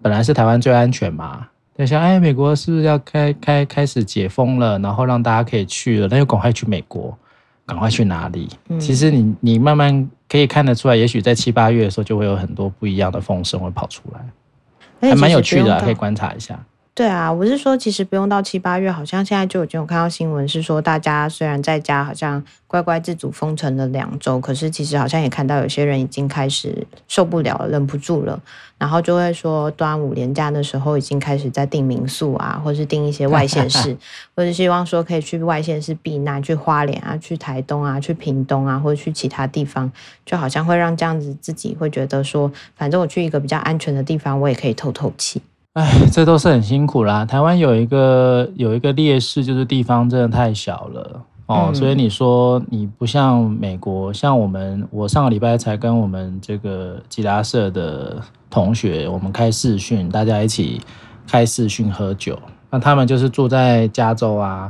[0.02, 1.48] 本来是台湾最安全嘛。
[1.76, 4.78] 等下，哎，美国是不是要开开开始解封了？
[4.80, 7.18] 然后让大家可以去了，那就赶快去美国，
[7.66, 8.50] 赶快去哪里？
[8.70, 16.60] 嗯、其实你你慢慢可以看得出来，也许在七八月的时候，就会有很多不一样的风声会跑出来，还蛮有趣的，可以观察一下。
[16.94, 28.38] 对啊，我是说，其实不用到七八月，好像现在就已经有看到新闻，是说大家虽然在家好像乖乖自主封城了两周，可是其实好像也看到有些人已经开始受不了了，忍不住了，
[28.78, 33.96] 然后就会说端午连假的时候已经开始在订民宿啊，或是订一些外县市，
[34.36, 39.90] 或者希望说可以去外县市避难，去花莲啊，去台东啊，去屏东啊，或者去其他地方，
[40.26, 45.42] 就好像会让这样子自己会觉得说，反正我去一个比较安全的地方，我也可以透透气。
[45.74, 47.24] 哎，这都是很辛苦啦。
[47.24, 60.82] 台湾有一个有一个劣势，就是地方真的太小了哦，嗯、所以你说你不像美国，像我们，我上个礼拜才跟我们这个吉拉社的同学，我们开视讯，大家一起
[61.26, 62.38] 开视讯喝酒。
[62.70, 64.70] 那他们就是住在加州啊，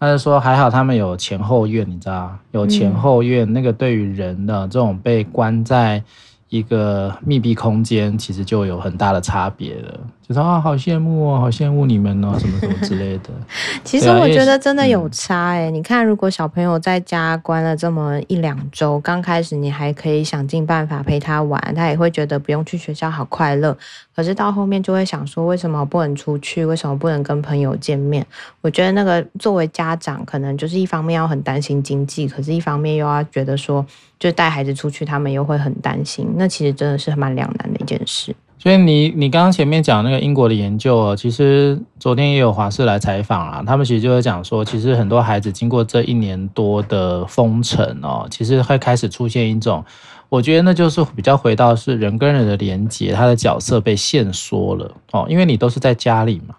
[0.00, 6.02] 他就说还好他们有前后院，你知道，有前后院，嗯、那个对于人的这种被关在。
[6.48, 13.30] 一个密闭空间其实就有很大的差别了，就说啊，好羡慕哦，好羡慕你们哦，什么什么之类的。
[13.82, 23.76] 其实我觉得真的有差哎，你看，如果小朋友在家关了这么一两周，刚开始你还可以想尽办法陪他玩，他也会觉得不用去学校好快乐。
[24.14, 26.64] 可是到后面就会想说，为什么不能出去？
[26.64, 28.24] 为什么不能跟朋友见面？
[28.60, 33.84] 我觉得那个作为家长，可能就是一方面要很担心经济，可是一方面又要觉得说。
[34.20, 36.30] 就带孩子出去，他们又会很担心。
[36.36, 38.36] 那其实真的是蛮两难的一件事。
[38.62, 49.82] 所以你你刚刚前面讲那个英国的研究哦，其实昨天也有华视来采访啊，他们其实就是讲说，其实很多孩子经过这一年多的封城哦，其实会开始出现一种，
[50.28, 56.54] 我觉得那就是比较回到是人跟人的连接，他的角色被限缩了哦，因为你都是在家里嘛。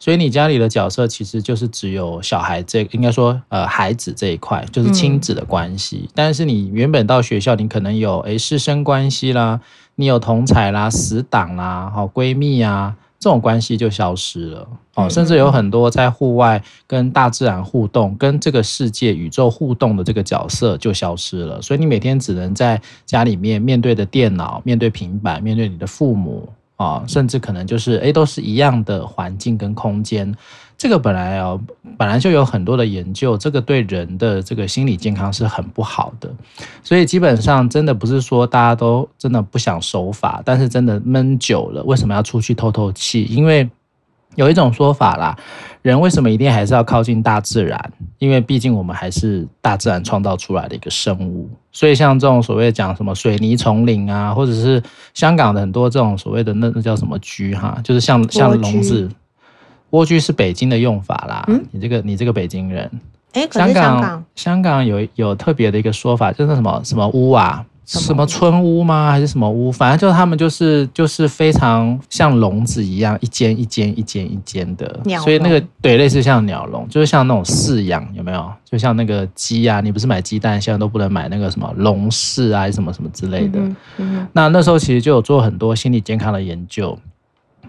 [0.00, 6.02] 所以你家里的角色其实就是只有小孩这，应该说呃孩子这一块，就是亲子的关系。
[6.04, 9.60] 嗯、但是你原本到学校，你可能有诶师生关系啦，
[10.00, 15.08] 你有同侪啦、死党啦、好闺蜜啊，这种关系就消失了哦。
[15.10, 21.60] 甚至有很多在户外跟大自然互动、跟这个世界宇宙互动的这个角色就消失了。
[21.60, 26.48] 所以你每天只能在家里面面对着电脑、面对平板、面对你的父母。
[26.76, 30.32] 啊，甚至可能就是诶，都是一样的环境跟空间。
[30.78, 31.60] 这个本来哦，
[31.98, 36.32] 本来就有很多的研究，这个对人的这个心理健康是很不好的。
[36.84, 43.24] 所以基本上真的不是说大家都真的不想守法，但是真的闷久了，为什么要出去透透气？
[43.24, 43.68] 因为
[44.36, 45.36] 有一种说法啦，
[45.82, 47.92] 人为什么一定还是要靠近大自然？
[48.20, 51.50] 因为毕竟我们还是大自然创造出来的一个生物。
[51.72, 54.80] 所以像这种所谓讲什么水泥丛林啊，或者是
[55.12, 59.10] 香港的很多这种所谓的那那叫什么居哈，就是像像笼子，
[59.90, 61.44] 蜗居是北京的用法啦。
[61.48, 62.90] 嗯，你这个你这个北京人，
[63.32, 67.64] 诶，香港香港有有特别的一个说法，就是什么什么屋啊。
[67.90, 69.10] 什么村屋吗？
[69.10, 69.72] 还是什么屋？
[69.72, 78.52] 反正就是他们就是就是非常像笼子一样，一间一间一间一间的，所以那个对，类似像鸟笼，就是像那种饲养，有没有？
[78.62, 83.58] 就像那个鸡啊，你不是买鸡蛋，现在都不能买那个什么笼式啊，还是什么什么之类的。
[83.58, 86.98] 嗯嗯，那那时候其实就有做很多心理健康的研究，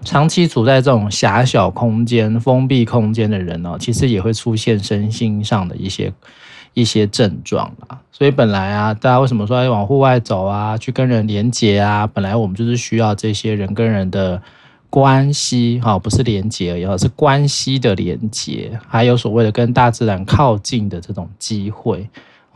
[0.03, 6.11] 长期处在这种狭小空间、封闭空间的人呢，其实也会出现身心上的一些。
[6.75, 12.05] 一些症状啊，所以本来啊，大家为什么说要往户外走啊，去跟人连接啊？
[12.05, 14.39] 本来我们就是需要这些人跟人的
[14.89, 22.07] 关系，哈，不是连接而已，是关系的连接，还有所谓的跟大自然靠近的这种机会，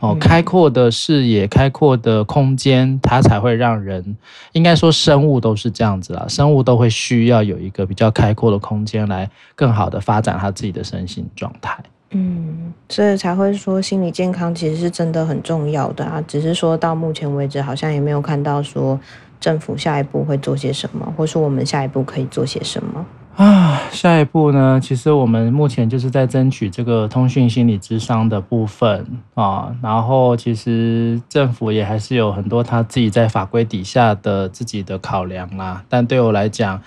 [0.04, 4.16] 哦，开阔的视野、开阔的空间，它才会让人，
[4.52, 11.78] 应该说生物都是这样子啦，生物都会需要有一个比较开阔的空间来更好的发展他自己的身心状态。
[12.10, 19.00] 嗯，所以才会说心理健康其实是真的很重要的啊，只是说到目前为止好像也没有看到说
[19.40, 23.04] 政府下一步会做些什么，或是我们下一步可以做些什么
[23.36, 23.80] 啊？
[23.90, 24.80] 下一步呢？
[24.82, 36.80] 其实我们目前就是在争取这个通讯心理咨商的部分啊，然后其实政府也还是有很多他自己在法规底下的自己的考量啦，但对我来讲。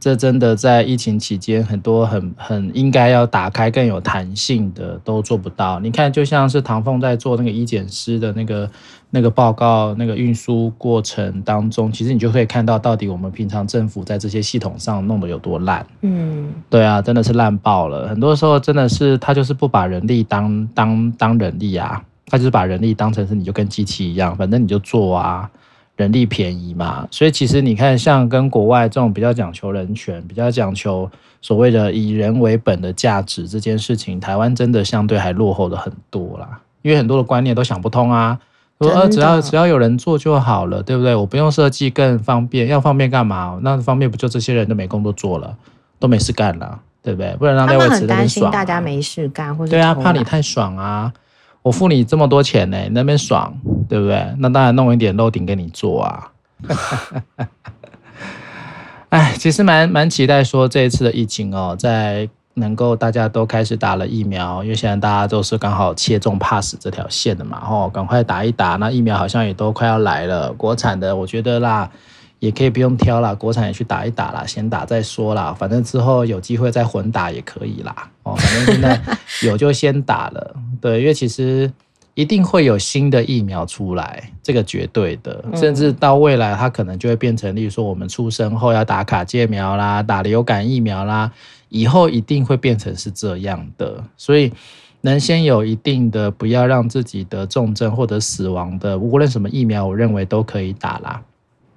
[0.00, 5.78] 这真的在疫情期间，很多很很应该要打开更有弹性的都做不到。
[5.78, 8.68] 你看，就像是唐凤在做那个医检师的那个
[9.14, 15.86] 那个报告，那个运输过程当中，其实你就可以看到，到底我们平常政府在这些系统上弄得有多烂。
[16.00, 18.08] 嗯，对啊，真的是烂爆了。
[18.08, 25.48] 很多时候真的是他就是不把人力当当当人力啊，他就是把人力当成是你就跟机器一样，反正你就做啊。
[25.94, 31.08] 人力便宜嘛，所以其实你看，像跟国外这种比较讲求人权、比较讲求
[31.42, 36.58] 所谓的以人为本的价值这件事情，台湾真的相对还落后了很多啦。
[36.80, 38.40] 因为很多的观念都想不通啊，说
[38.90, 41.14] 呃只要只要有人做就好了，对不对？
[41.14, 43.58] 我不用设计更方便，要方便干嘛？
[43.62, 45.56] 那方便不就这些人都没工作做了，
[45.98, 47.34] 都没事干了，对不对？
[47.36, 51.12] 不然让那位置那边爽，大家没事干，或者对啊，怕你太爽啊。
[51.62, 53.54] 我付你这么多钱呢，你那边爽，
[53.88, 54.34] 对不对？
[54.38, 56.28] 那当然弄一点楼顶给你做啊。
[59.10, 68.76] 哎，其实蛮蛮期待说这一次的疫情哦，在能够大家都开始打了疫苗，因为现在大家都是刚好切中 pass 这条线的嘛，吼，赶快打一打。
[68.76, 71.90] 那疫苗好像也都快要来了，国产的我觉得啦，
[72.40, 77.94] 也可以不用挑啦，国产也去打一打啦，先打再说啦，反正之后有机会再混打也可以啦。
[78.24, 79.00] 哦，反正现在
[79.46, 81.72] 有就先打了，对，因为其实
[82.14, 91.32] 一定会有新的疫苗出来，这个绝对的，甚至到未来它可能就会变成，例如说我们出生后要打卡介苗啦，打流感疫苗啦，
[91.72, 94.52] 以后一定会变成是这样的，所以
[95.00, 101.22] 能先有一定的，不要让自己得重症或者死亡的，无论什么疫苗，我认为都可以打啦。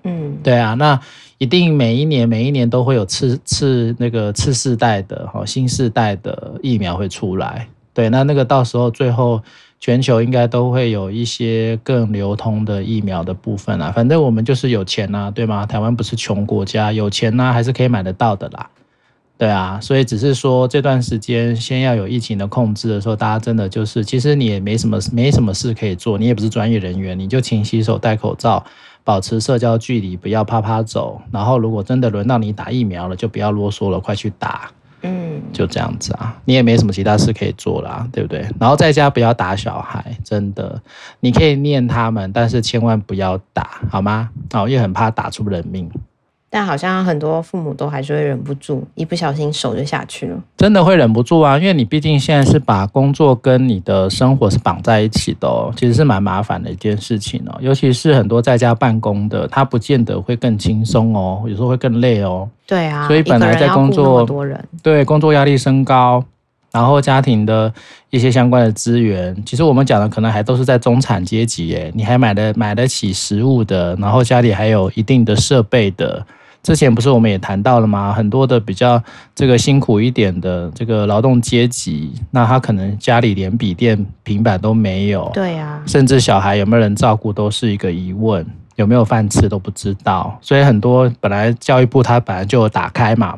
[0.03, 0.99] 嗯，对啊，那
[1.37, 9.41] 一定每一年每一年都会有次次那个次世代的哈新世代的疫苗会出来，对，那那个到时候最后
[9.79, 13.91] 全球应该都会有一些更流通的疫苗的部分啊。
[13.91, 15.65] 反正我们就是有钱呐，对吗？
[15.65, 18.69] 台湾不是穷国家，有钱呐还是可以买得到的啦。
[19.37, 28.65] 对啊，所以只是说这段时间先要有疫情的控制的时候，大家真的就是其实你也没什么没什么事可以做，你也不是专业人员，你就勤洗手、戴口罩。
[29.03, 31.21] 保持社交距离，不要啪啪走。
[31.31, 34.71] 然后，如果真的轮到你打疫苗了，就不要啰嗦了，快去打。
[35.03, 38.43] 嗯，就这样子啊，你也没什么其他事可以做啦，对不对？
[38.59, 40.81] 然后在家不要打小孩，真的，
[41.19, 44.31] 你可以念他们，但是千万不要打，好吗？
[44.53, 45.87] 哦，因为很怕打出人命。
[46.55, 50.41] 但好像很多父母都还是会忍不住，一不小心手就下去了。
[50.55, 57.57] 真的会忍不住啊，因为你毕竟现在是把工作跟你的生活是绑在一起的哦，其实是蛮麻烦的一件事情哦。
[57.59, 62.49] 尤其是很多在家办公的，他不见得会更轻松哦，有时候会更累哦。
[62.65, 64.25] 对啊，所以本来在工作，
[64.81, 66.23] 对工作压力升高，
[66.71, 67.69] 然后家庭的
[68.11, 76.25] 一些相关的资源，其实我们讲的可能还都是在中产阶级耶，你还买得买得起食物的，然后家里还有一定的设备的。
[76.65, 78.11] 之前不是我们也谈到了吗？
[78.11, 78.99] 很多的比较
[79.35, 88.43] 这个辛苦一点的这个劳动阶级，那他可能家里连笔电、平板都没有，对呀，甚至小孩有没有人照顾都是一个疑问，
[88.77, 90.35] 有没有饭吃都不知道。
[90.41, 93.37] 所以很多本来教育部他本来就有打开嘛，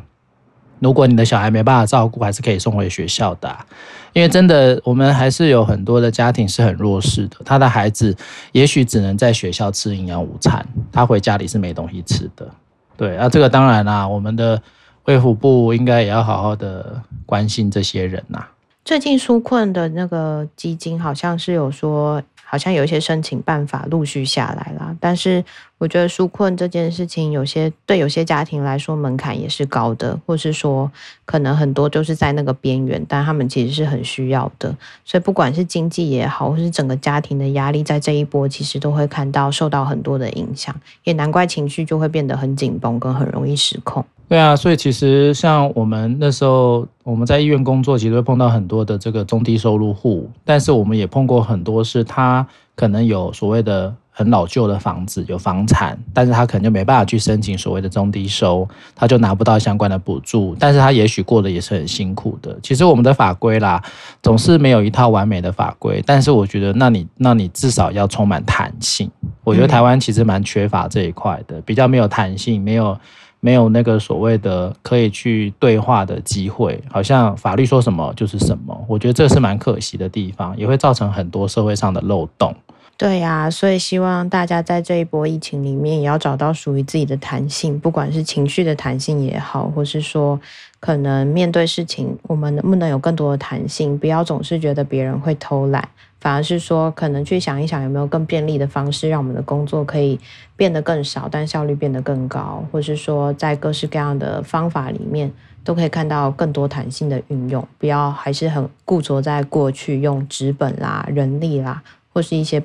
[0.80, 3.66] 如果你的小孩没办法照顾，还是可以送回学校的啊。
[4.14, 8.16] 因为真的，我们还是有很多的家庭是很弱势的，他的孩子
[8.54, 12.50] 也许只能在学校吃营养午餐，他回家里是没东西吃的。
[12.98, 14.62] 对啊，这个当然啦，我们的
[15.06, 18.46] 卫福部应该也要好好的关心这些人呐。
[18.84, 22.22] 最近纾困的那个基金好像是有说。
[22.50, 25.44] 好像有一些申请办法陆续下来了，但是
[25.78, 30.90] 我觉得纾困这件事情，有些对有些家庭来说门槛也是高的，或是说
[31.28, 34.74] 可能很多就是在那个边缘，但他们其实是很需要的。
[35.04, 40.74] 所以不管是经济也好，或是整个家庭的压力，在这一波其实都会看到受到很多的影响，
[41.04, 44.04] 也难怪情绪就会变得很紧绷，跟很容易失控。
[44.30, 62.58] 对啊，所以其实像我们那时候我们在医院工作，其实会碰到很多的这个中低收入户，但是我们也碰过很多是他可能有所谓的很老旧的房子，有房产，但是他可能就没办法去申请所谓的中低收，他就拿不到相关的补助，但是他也许过得也是很辛苦的。
[62.64, 63.80] 其实我们的法规啦，
[64.24, 69.08] 总是没有一套完美的法规，但是我觉得那你那你至少要充满弹性。
[69.44, 72.98] 我觉得台湾其实蛮缺乏这一块的，比较没有弹性，没有。
[73.40, 82.54] 没有那个所谓的可以去对话的机会，好像法律说什么就是什么，我觉得这是蛮可惜的地方，也会造成很多社会上的漏洞。
[82.98, 90.40] 对呀，所以希望大家在这一波疫情里面，也要找到属于自己的弹性，不管是情绪的弹性也好，或是说
[90.80, 95.88] 可能面对事情，我们能不能有更多的弹性，不要总是觉得别人会偷懒。
[96.20, 100.20] 反而是说，可能去想一想有没有更便利的方式，让我们的工作可以
[100.56, 105.32] 变得更少，但效率变得更高，或是说在各式各样的方法里面，
[105.64, 112.62] 都可以看到更多弹性的运用，不要还是很固着在过去用纸本啦、人力啦，或是一些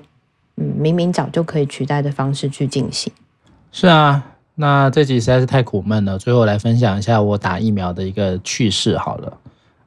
[0.56, 3.12] 嗯明明早就可以取代的方式去进行。
[3.70, 4.22] 是啊，
[4.54, 9.32] 那这集实在是太苦闷了，最后来分享一下我打疫苗的一个趣事好了。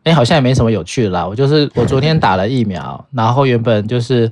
[0.04, 1.28] 哎，好像也没什么有趣的啦。
[1.28, 4.32] 我就是我昨天打了疫苗，然后原本就是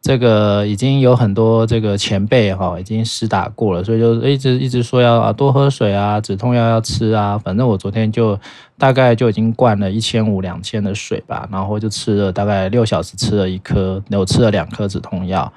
[0.00, 7.38] 这个已经有很多这个前辈哈已经施打过了，所以就一直一直说要啊多喝水啊，止痛药要吃啊。
[7.38, 8.38] 反正我昨天就
[8.76, 15.52] 大概就已经灌了一千五两千的水吧，然后就吃了大概六小时吃了一颗，我吃了两颗止痛药。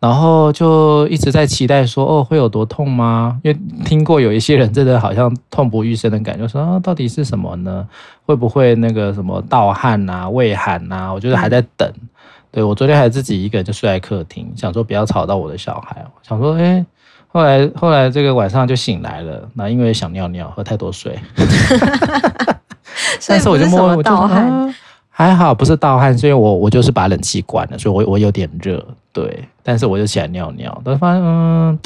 [0.00, 3.40] 然后就一直在期待说，哦，会有多痛吗？
[3.42, 7.84] 因为听过有一些人真的好像痛不欲生的感觉，说啊，到底是什么呢？
[8.24, 11.12] 会不会那个什么盗汗啊、畏寒啊？
[11.12, 11.88] 我觉得还在等。
[11.88, 12.08] 嗯、
[12.52, 16.04] 对，我昨天还自己一个人就睡在客厅，想说不要吵到我的小孩。
[16.22, 16.86] 想说，哎，
[17.26, 21.18] 后来后来这个晚上就醒来了，那因为想尿尿，喝太多水。
[23.26, 24.10] 但是我就摸，我就
[25.10, 28.80] 还好不是盗汗，所以我我就是把冷气关了，所以我我有点热。
[29.20, 31.76] 对，但是我就起来尿尿，但发现嗯，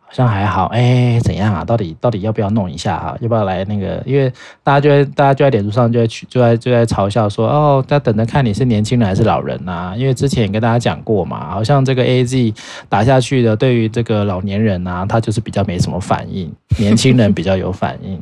[0.00, 1.62] 好像还好，哎、欸，怎样啊？
[1.62, 3.14] 到底到底要不要弄一下哈？
[3.20, 4.02] 要不要来那个？
[4.06, 4.32] 因为
[4.62, 9.94] 大家就在大家就在脸书上就在去就在就在嘲笑说，哦，在等着看你是年轻人还是老人呐、啊？
[9.96, 12.54] 因为之前也跟大家讲过嘛，好像这个 AZ
[12.88, 18.18] 打下去的，对于这个老年人啊，他就是比较没什么反应， 年轻人比较有反应。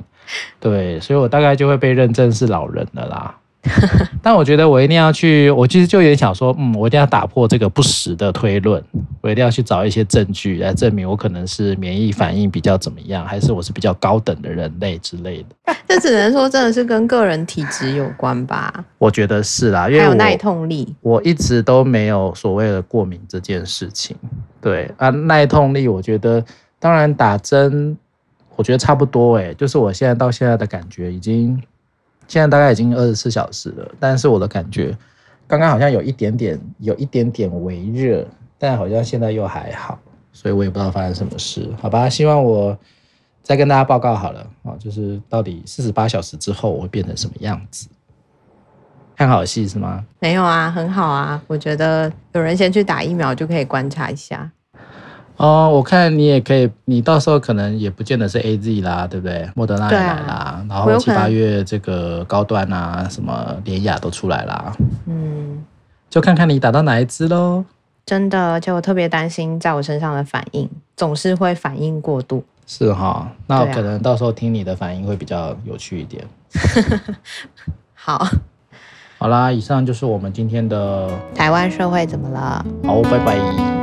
[0.59, 3.37] 对，所以我大概就会被认证是老人了啦。
[4.23, 8.83] 但我觉得我一定要去，我其实就有点想说，嗯，我一定要打破这个不实的推论，
[9.21, 15.75] 我一定要去找一些证据来证明我可能是免疫反应比较怎么样，还是我是比较高等的人类之类的。
[15.87, 18.85] 这只能说真的是跟个人体质有关吧？
[18.99, 24.17] 我觉得是啦，因为还有耐痛力，我一直都没有所谓的过敏这件事情。
[24.61, 26.45] 对啊，耐痛力，我觉得
[26.81, 27.97] 当然打针，
[28.57, 31.63] 我觉得差不多诶，就是我现在到现在的感觉已经。
[32.29, 34.97] 现在大概已经二十四小时了，但是我的感觉
[35.47, 38.27] 刚刚好像有一点点，有一点点微热，
[38.59, 39.99] 但好像现在又还好，
[40.33, 42.09] 所以我也不知道发生什么事，好吧？
[42.09, 42.77] 希望我
[43.43, 47.89] 再跟大家报告好了啊，就是到底四十八小时之后我会变成什么样子？
[49.15, 50.05] 看好戏是吗？
[50.19, 54.51] 没有啊，很好啊，我觉得有人先去打疫苗就可以观察一下。
[55.37, 59.49] 哦，我看你也可以，你到时候可能也不见得是 AZ 啦，对不对？
[59.55, 64.73] 莫德纳也来啦，啊、然后七八月这个高端啊，什么联雅都出来啦。
[65.07, 65.63] 嗯，
[66.09, 67.65] 就看看你打到哪一支喽。
[68.07, 72.43] 真的，而且我特别担心在我身上的反应，总是会反应过度。
[72.67, 76.25] 是哈，那可能到时候听你的反应会比较有趣一点。
[77.95, 78.27] 好，
[79.19, 82.65] 好啦，以上就是我们今天的台湾社会怎么了？
[82.85, 83.76] 好，拜拜。